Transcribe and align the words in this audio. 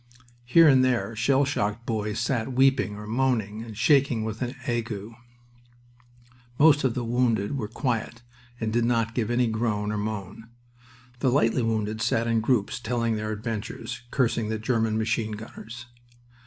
Here 0.45 0.67
and 0.67 0.83
there 0.83 1.15
shell 1.15 1.45
shocked 1.45 1.85
boys 1.85 2.17
sat 2.17 2.53
weeping 2.53 2.95
or 2.95 3.05
moaning, 3.05 3.61
and 3.61 3.77
shaking 3.77 4.23
with 4.23 4.41
an 4.41 4.55
ague. 4.65 5.11
Most 6.57 6.83
of 6.83 6.95
the 6.95 7.03
wounded 7.03 7.55
were 7.55 7.67
quiet 7.67 8.23
and 8.59 8.73
did 8.73 8.83
not 8.83 9.13
give 9.13 9.29
any 9.29 9.45
groan 9.45 9.91
or 9.91 9.99
moan. 9.99 10.49
The 11.19 11.29
lightly 11.29 11.61
wounded 11.61 12.01
sat 12.01 12.25
in 12.25 12.41
groups, 12.41 12.79
telling 12.79 13.15
their 13.15 13.31
adventures, 13.31 14.01
cursing 14.09 14.49
the 14.49 14.57
German 14.57 14.97
machine 14.97 15.33
gunners. 15.33 15.85